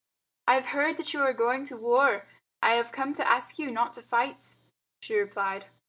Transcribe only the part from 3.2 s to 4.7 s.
ask you not to fight,"